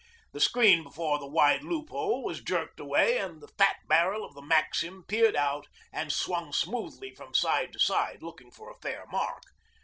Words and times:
The 0.33 0.39
screen 0.39 0.81
before 0.81 1.19
the 1.19 1.27
wide 1.29 1.61
loophole 1.61 2.23
was 2.23 2.41
jerked 2.41 2.79
away 2.79 3.19
and 3.19 3.39
the 3.39 3.49
fat 3.59 3.75
barrel 3.87 4.25
of 4.25 4.33
the 4.33 4.41
maxim 4.41 5.03
peered 5.07 5.35
out 5.35 5.67
and 5.93 6.11
swung 6.11 6.51
smoothly 6.53 7.13
from 7.13 7.35
side 7.35 7.71
to 7.73 7.79
side, 7.79 8.23
looking 8.23 8.49
for 8.49 8.71
a 8.71 8.79
fair 8.81 9.05
mark. 9.11 9.43